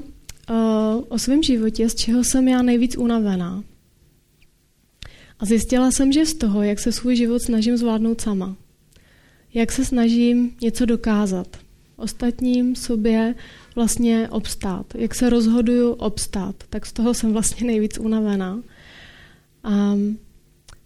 [1.09, 3.65] o svém životě, z čeho jsem já nejvíc unavená.
[5.39, 8.57] A zjistila jsem, že z toho, jak se svůj život snažím zvládnout sama.
[9.55, 11.57] Jak se snažím něco dokázat.
[11.97, 13.35] Ostatním sobě
[13.75, 14.87] vlastně obstát.
[14.95, 16.57] Jak se rozhoduju obstát.
[16.71, 18.63] Tak z toho jsem vlastně nejvíc unavená.
[19.69, 20.19] Um,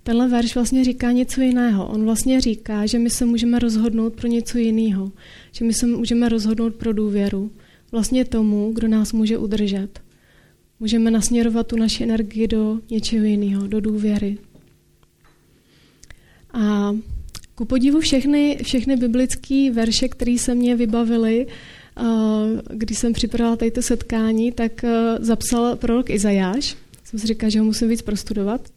[0.02, 1.86] tenhle verš vlastně říká něco jiného.
[1.86, 5.12] On vlastně říká, že my se můžeme rozhodnout pro něco jiného.
[5.52, 7.50] Že my se můžeme rozhodnout pro důvěru.
[7.96, 10.00] Vlastně tomu, kdo nás může udržet.
[10.80, 14.38] Můžeme nasměrovat tu naši energii do něčeho jiného, do důvěry.
[16.52, 16.96] A
[17.54, 21.46] ku podivu všechny, všechny biblické verše, které se mě vybavily,
[22.70, 24.84] když jsem připravila tady to setkání, tak
[25.20, 26.76] zapsal prorok Izajáš.
[27.04, 28.68] Jsem si říkala, že ho musím víc prostudovat.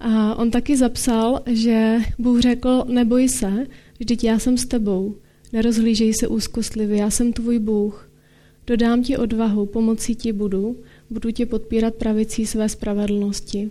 [0.00, 3.66] A on taky zapsal, že Bůh řekl, neboj se,
[3.98, 5.16] vždyť já jsem s tebou.
[5.52, 8.08] Nerozhlížej se úzkostlivě, já jsem tvůj Bůh.
[8.66, 10.76] Dodám ti odvahu, pomocí ti budu,
[11.10, 13.70] budu tě podpírat pravicí své spravedlnosti.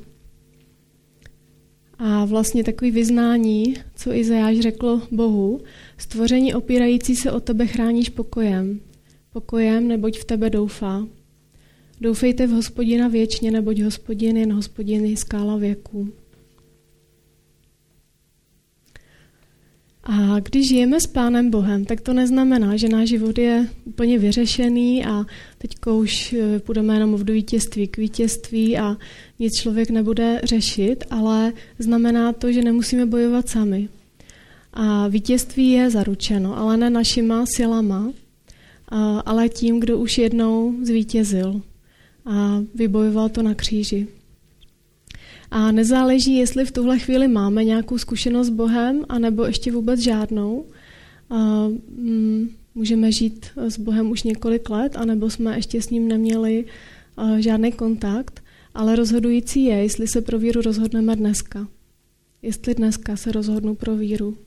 [1.98, 5.62] A vlastně takový vyznání, co Izajáš řekl Bohu,
[5.98, 8.80] stvoření opírající se o tebe chráníš pokojem.
[9.34, 11.08] Pokojem, neboť v tebe doufá.
[12.02, 16.10] Doufejte v hospodina věčně, neboť hospodin jen hospodin je skála věků.
[20.04, 25.06] A když žijeme s Pánem Bohem, tak to neznamená, že náš život je úplně vyřešený
[25.06, 25.26] a
[25.58, 28.98] teď už eh, půjdeme jenom v vítězství k vítězství a
[29.40, 33.90] nic člověk nebude řešit, ale znamená to, že nemusíme bojovat sami.
[34.74, 38.14] A vítězství je zaručeno, ale ne našima silama,
[39.26, 41.62] ale tím, kdo už jednou zvítězil
[42.26, 44.08] a vybojoval to na kříži.
[45.52, 50.66] A nezáleží, jestli v tuhle chvíli máme nějakou zkušenost s Bohem, anebo ještě vůbec žádnou.
[51.30, 56.66] A, mm, můžeme žít s Bohem už několik let, anebo jsme ještě s ním neměli
[57.18, 61.68] a, žádný kontakt, ale rozhodující je, jestli se pro víru rozhodneme dneska.
[62.42, 64.38] Jestli dneska se rozhodnu pro víru.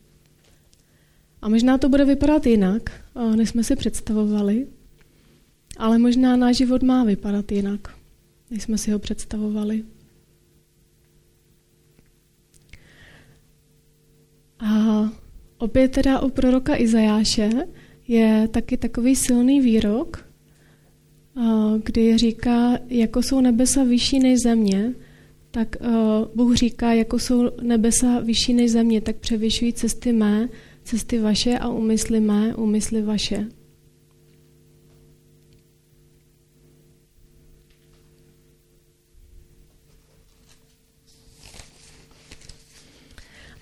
[1.42, 2.90] A možná to bude vypadat jinak,
[3.36, 4.66] než jsme si představovali,
[5.76, 7.94] ale možná náš život má vypadat jinak,
[8.50, 9.84] než jsme si ho představovali.
[14.58, 15.10] A
[15.58, 17.50] opět teda u proroka Izajáše
[18.08, 20.28] je taky takový silný výrok,
[21.82, 24.94] kdy říká, jako jsou nebesa vyšší než země,
[25.50, 25.76] tak
[26.34, 30.48] Bůh říká, jako jsou nebesa vyšší než země, tak převyšují cesty mé,
[30.84, 33.46] cesty vaše a úmysly mé, úmysly vaše.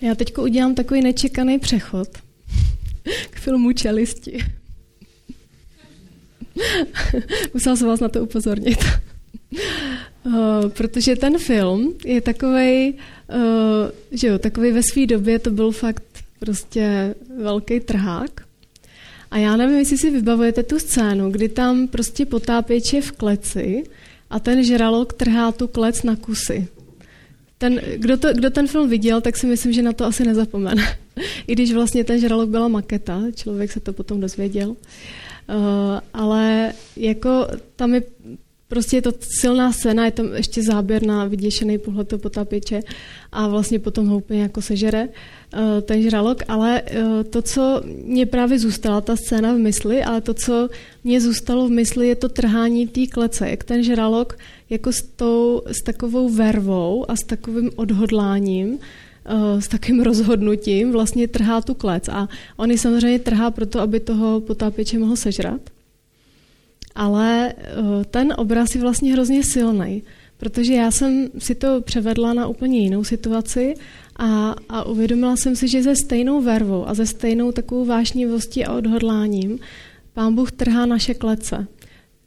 [0.03, 2.07] Já teď udělám takový nečekaný přechod
[3.29, 4.39] k filmu Čelisti.
[7.53, 8.77] Musela jsem vás na to upozornit.
[10.25, 13.39] Uh, protože ten film je takový, uh,
[14.11, 16.03] že jo, takový ve své době to byl fakt
[16.39, 18.41] prostě velký trhák.
[19.31, 23.83] A já nevím, jestli si vybavujete tu scénu, kdy tam prostě potápěč je v kleci
[24.29, 26.67] a ten žralok trhá tu klec na kusy.
[27.63, 30.83] Ten, kdo, to, kdo ten film viděl, tak si myslím, že na to asi nezapomene.
[31.47, 34.69] I když vlastně ten žralok byla maketa, člověk se to potom dozvěděl.
[34.69, 34.75] Uh,
[36.13, 38.01] ale jako tam je
[38.67, 42.81] prostě je to silná scéna, je tam ještě záběr na vyděšený pohled toho potápěče
[43.31, 48.25] a vlastně potom ho úplně jako sežere uh, ten žralok, ale uh, to, co mě
[48.25, 50.69] právě zůstala, ta scéna v mysli, ale to, co
[51.03, 54.37] mě zůstalo v mysli, je to trhání té klece, jak ten žralok
[54.73, 58.79] jako s, tou, s takovou vervou a s takovým odhodláním
[59.25, 62.09] eh, s takým rozhodnutím vlastně trhá tu klec.
[62.09, 65.61] A on ji samozřejmě trhá proto, aby toho potápěče mohl sežrat.
[66.95, 70.03] Ale eh, ten obraz je vlastně hrozně silný,
[70.37, 73.73] protože já jsem si to převedla na úplně jinou situaci
[74.15, 78.73] a, a uvědomila jsem si, že ze stejnou vervou a ze stejnou takovou vášnivostí a
[78.73, 79.59] odhodláním
[80.13, 81.67] pán Bůh trhá naše klece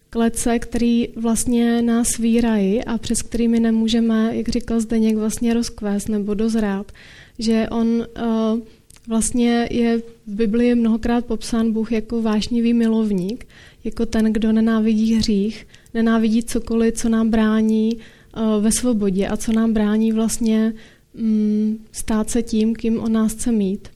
[0.09, 6.33] klece, který vlastně nás vírají a přes kterými nemůžeme, jak říkal Zdeněk, vlastně rozkvést nebo
[6.33, 6.91] dozrát.
[7.39, 8.59] Že on uh,
[9.07, 13.47] vlastně je v Biblii mnohokrát popsán Bůh jako vášnivý milovník,
[13.83, 19.51] jako ten, kdo nenávidí hřích, nenávidí cokoliv, co nám brání uh, ve svobodě a co
[19.51, 20.73] nám brání vlastně
[21.19, 23.87] um, stát se tím, kým on nás chce mít.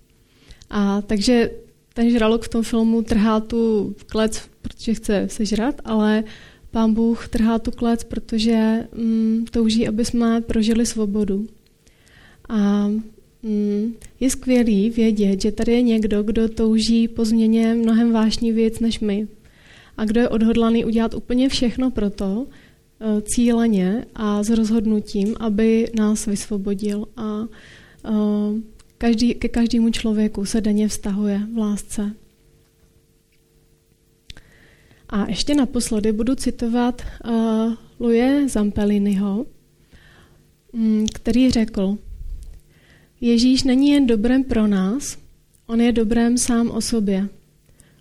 [0.70, 1.52] A takže
[1.94, 6.24] ten žralok v tom filmu trhá tu klec, protože chce sežrat, ale
[6.72, 11.48] pán Bůh trhá tu klec, protože mm, touží, aby jsme prožili svobodu.
[12.50, 12.88] A
[13.44, 18.80] mm, je skvělý vědět, že tady je někdo, kdo touží po změně mnohem vážní věc
[18.80, 19.28] než my.
[19.98, 22.48] A kdo je odhodlaný udělat úplně všechno pro to,
[23.00, 27.48] e, cíleně a s rozhodnutím, aby nás vysvobodil a
[28.10, 28.60] uh,
[29.02, 32.16] Každý, ke každému člověku se denně vztahuje v lásce.
[35.12, 39.46] A ještě naposledy budu citovat uh, Luje Zampeliniho,
[40.72, 41.98] um, který řekl,
[43.22, 45.18] Ježíš není jen dobrem pro nás,
[45.68, 47.30] on je dobrem sám o sobě.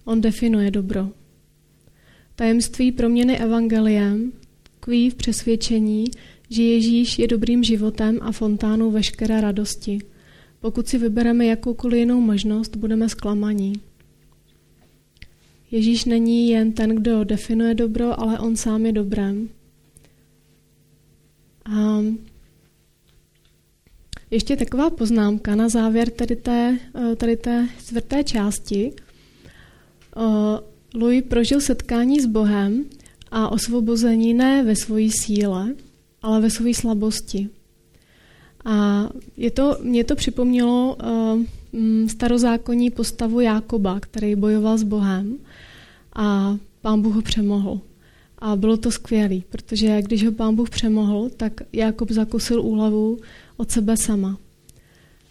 [0.04, 1.08] On definuje dobro.
[2.34, 6.04] Tajemství proměny evangeliem tkví v přesvědčení,
[6.50, 9.98] že Ježíš je dobrým životem a fontánou veškeré radosti–
[10.60, 13.72] pokud si vybereme jakoukoliv jinou možnost, budeme zklamaní.
[15.70, 19.48] Ježíš není jen ten, kdo definuje dobro, ale on sám je dobrem.
[21.64, 22.00] A
[24.30, 26.78] ještě taková poznámka na závěr tady té,
[27.16, 28.92] tady té čtvrté části.
[30.94, 32.84] Louis prožil setkání s Bohem
[33.30, 35.74] a osvobození ne ve své síle,
[36.22, 37.48] ale ve své slabosti.
[38.64, 41.42] A je to, mě to připomnělo uh,
[42.06, 45.38] starozákonní postavu Jákoba, který bojoval s Bohem
[46.14, 47.80] a pán Bůh ho přemohl.
[48.38, 53.18] A bylo to skvělé, protože když ho pán Bůh přemohl, tak Jákob zakusil úlevu
[53.56, 54.38] od sebe sama.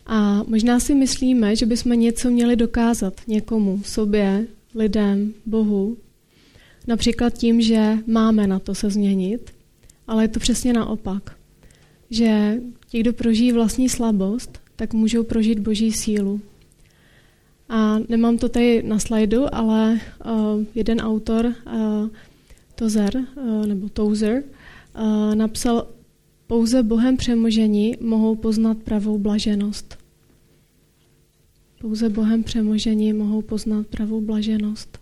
[0.06, 5.97] A možná si myslíme, že bychom něco měli dokázat někomu, sobě, lidem, Bohu.
[6.88, 9.52] Například tím, že máme na to se změnit,
[10.08, 11.36] ale je to přesně naopak.
[12.10, 16.41] Že Ti, kdo prožijí vlastní slabost, tak můžou prožít boží sílu.
[17.69, 22.09] A nemám to tady na slajdu, ale uh, jeden autor, uh,
[22.75, 24.43] Tozer, uh, nebo Tozer,
[24.95, 25.88] uh, napsal,
[26.47, 29.97] pouze Bohem přemožení mohou poznat pravou blaženost.
[31.82, 34.99] Pouze Bohem přemožení mohou poznat pravou blaženost.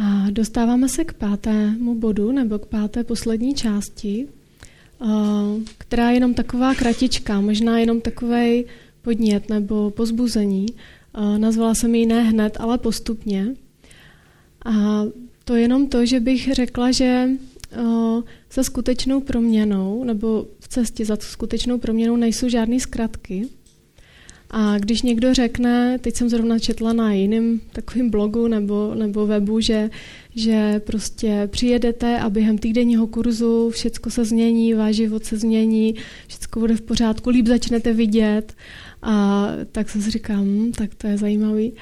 [0.00, 4.28] A dostáváme se k pátému bodu, nebo k páté poslední části,
[5.78, 8.64] která je jenom taková kratička, možná jenom takový
[9.02, 10.66] podnět nebo pozbuzení.
[11.38, 13.54] Nazvala jsem ji ne hned, ale postupně.
[14.64, 15.02] A
[15.44, 17.28] to jenom to, že bych řekla, že
[18.52, 23.48] za skutečnou proměnou nebo v cestě za skutečnou proměnou nejsou žádné zkratky.
[24.50, 29.60] A když někdo řekne, teď jsem zrovna četla na jiném takovém blogu nebo, nebo webu,
[29.60, 29.90] že,
[30.34, 35.94] že prostě přijedete a během týdenního kurzu všechno se změní, váš život se změní,
[36.26, 38.54] všechno bude v pořádku, líp začnete vidět.
[39.02, 41.72] A tak jsem si říkám, hm, tak to je zajímavý.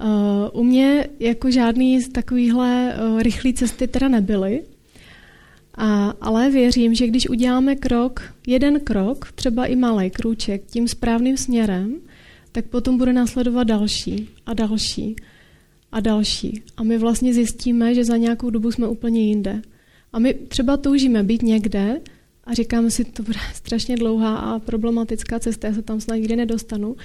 [0.00, 4.62] Uh, u mě jako žádný z takovýchhle uh, rychlé cesty teda nebyly,
[5.74, 11.36] a, ale věřím, že když uděláme krok, jeden krok, třeba i malý krůček, tím správným
[11.36, 12.00] směrem,
[12.52, 15.16] tak potom bude následovat další a další
[15.92, 16.62] a další.
[16.76, 19.62] A my vlastně zjistíme, že za nějakou dobu jsme úplně jinde.
[20.12, 22.00] A my třeba toužíme být někde
[22.44, 26.36] a říkáme si, to bude strašně dlouhá a problematická cesta, já se tam snad nikdy
[26.36, 26.96] nedostanu.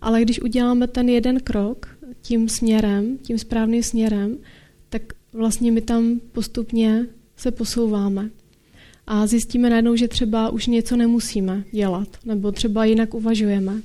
[0.00, 4.38] Ale když uděláme ten jeden krok tím směrem, tím správným směrem,
[4.88, 5.02] tak
[5.32, 7.06] vlastně my tam postupně
[7.36, 8.30] se posouváme.
[9.06, 13.82] A zjistíme najednou, že třeba už něco nemusíme dělat, nebo třeba jinak uvažujeme.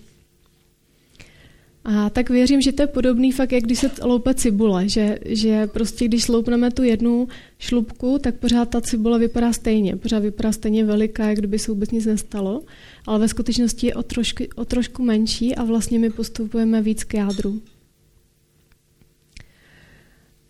[1.85, 5.67] A tak věřím, že to je podobný fakt, jak když se loupe cibule, že, že
[5.67, 7.27] prostě když sloupneme tu jednu
[7.59, 11.91] šlubku, tak pořád ta cibule vypadá stejně, pořád vypadá stejně veliká, jak kdyby se vůbec
[11.91, 12.61] nic nestalo,
[13.05, 17.13] ale ve skutečnosti je o trošku, o trošku menší a vlastně my postupujeme víc k
[17.13, 17.61] jádru.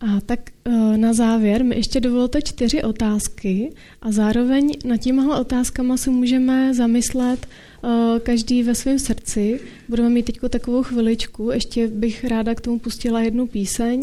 [0.00, 3.72] A tak e, na závěr mi ještě dovolte čtyři otázky
[4.02, 9.60] a zároveň nad těmahle otázkama se můžeme zamyslet e, každý ve svém srdci.
[9.88, 14.02] Budeme mít teď takovou chviličku, ještě bych ráda k tomu pustila jednu píseň,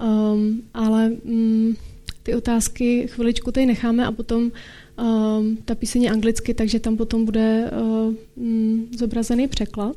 [0.00, 1.76] um, ale um,
[2.22, 7.24] ty otázky chviličku tady necháme a potom um, ta píseň je anglicky, takže tam potom
[7.24, 7.70] bude
[8.34, 9.96] um, zobrazený překlad.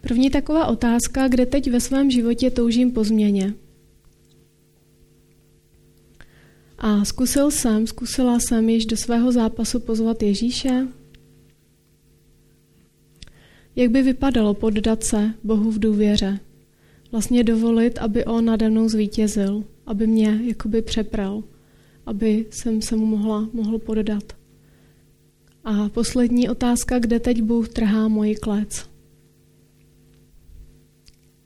[0.00, 3.54] První taková otázka, kde teď ve svém životě toužím po změně.
[6.86, 10.88] A zkusil jsem, zkusila jsem již do svého zápasu pozvat Ježíše?
[13.76, 16.40] Jak by vypadalo poddat se Bohu v důvěře?
[17.12, 21.44] Vlastně dovolit, aby On nade mnou zvítězil, aby mě jakoby přepral,
[22.06, 24.32] aby jsem se mu mohla, mohl poddat.
[25.64, 28.88] A poslední otázka, kde teď Bůh trhá moji klec?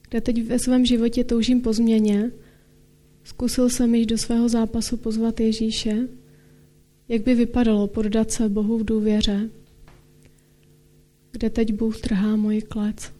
[0.08, 2.30] Kde teď ve svém životě toužím po změně,
[3.28, 6.08] Zkusil jsem již do svého zápasu pozvat Ježíše,
[7.08, 9.50] jak by vypadalo poddat se Bohu v důvěře,
[11.30, 13.12] kde teď Bůh trhá moji klec.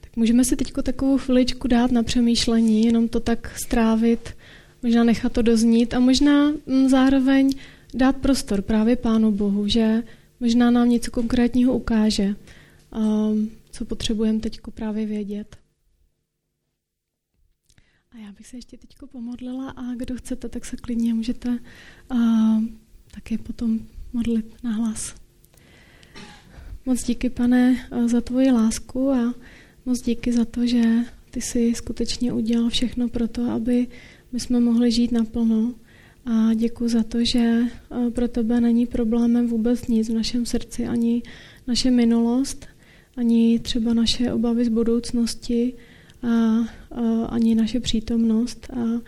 [0.00, 4.34] Tak můžeme si teď takovou chviličku dát na přemýšlení, jenom to tak strávit,
[4.82, 7.50] možná nechat to doznít a možná mm, zároveň
[7.94, 10.02] dát prostor právě Pánu Bohu, že
[10.40, 12.34] možná nám něco konkrétního ukáže,
[13.70, 15.63] co potřebujeme teď právě vědět.
[18.14, 21.58] A já bych se ještě teď pomodlila a kdo chcete, tak se klidně můžete
[22.10, 22.64] uh,
[23.14, 23.80] také potom
[24.12, 25.14] modlit na hlas.
[26.86, 29.34] Moc díky, pane, za tvoji lásku a
[29.86, 30.82] moc díky za to, že
[31.30, 33.86] ty jsi skutečně udělal všechno pro to, aby
[34.32, 35.74] my jsme mohli žít naplno.
[36.26, 37.62] A děkuji za to, že
[38.10, 41.22] pro tebe není problémem vůbec nic v našem srdci, ani
[41.66, 42.66] naše minulost,
[43.16, 45.74] ani třeba naše obavy z budoucnosti,
[46.24, 49.00] a, a ani naše přítomnost a,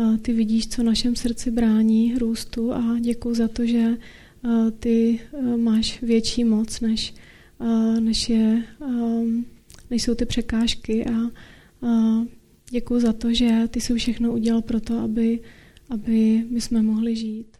[0.00, 3.98] a ty vidíš, co našem srdci brání růstu a děkuji za to, že
[4.42, 5.20] a, ty
[5.56, 7.14] máš větší moc, než,
[7.58, 7.66] a,
[8.00, 8.86] než, je, a,
[9.90, 11.30] než jsou ty překážky a,
[11.86, 12.22] a
[12.70, 15.40] děkuji za to, že ty jsi všechno udělal pro to, aby,
[15.90, 17.56] aby my jsme mohli žít.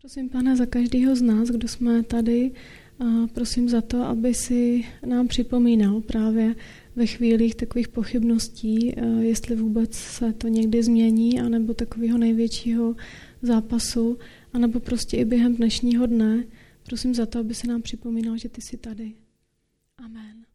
[0.00, 2.52] Prosím, pane, za každého z nás, kdo jsme tady,
[2.98, 6.54] a prosím za to, aby si nám připomínal právě
[6.96, 12.96] ve chvílích takových pochybností, eh, jestli vůbec se to někdy změní, anebo takového největšího
[13.42, 14.18] zápasu,
[14.52, 16.44] anebo prostě i během dnešního dne.
[16.86, 19.12] Prosím za to, aby se nám připomínal, že ty jsi tady.
[19.98, 20.46] Amen.